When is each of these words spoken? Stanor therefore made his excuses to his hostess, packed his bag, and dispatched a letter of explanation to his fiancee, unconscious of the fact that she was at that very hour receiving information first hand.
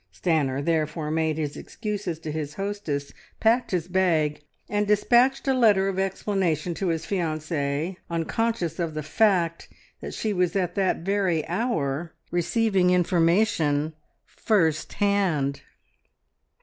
Stanor 0.11 0.63
therefore 0.65 1.11
made 1.11 1.37
his 1.37 1.55
excuses 1.55 2.17
to 2.21 2.31
his 2.31 2.55
hostess, 2.55 3.13
packed 3.39 3.69
his 3.69 3.87
bag, 3.87 4.41
and 4.67 4.87
dispatched 4.87 5.47
a 5.47 5.53
letter 5.53 5.87
of 5.87 5.99
explanation 5.99 6.73
to 6.73 6.87
his 6.87 7.05
fiancee, 7.05 7.99
unconscious 8.09 8.79
of 8.79 8.95
the 8.95 9.03
fact 9.03 9.69
that 9.99 10.15
she 10.15 10.33
was 10.33 10.55
at 10.55 10.73
that 10.73 11.01
very 11.05 11.47
hour 11.47 12.15
receiving 12.31 12.89
information 12.89 13.93
first 14.25 14.93
hand. 14.93 15.61